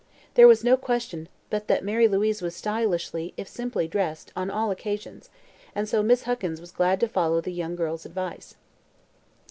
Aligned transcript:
There 0.33 0.47
was 0.47 0.63
no 0.63 0.77
question 0.77 1.29
but 1.51 1.67
that 1.67 1.83
Mary 1.83 2.07
Louise 2.07 2.41
was 2.41 2.55
stylishly, 2.55 3.35
if 3.37 3.47
simply, 3.47 3.87
dressed 3.87 4.31
on 4.35 4.49
all 4.49 4.71
occasions, 4.71 5.29
and 5.75 5.87
so 5.87 6.01
Miss 6.01 6.23
Huckins 6.23 6.59
was 6.59 6.71
glad 6.71 6.99
to 7.01 7.07
follow 7.07 7.39
the 7.39 7.53
young 7.53 7.75
girl's 7.75 8.03
advice. 8.07 8.55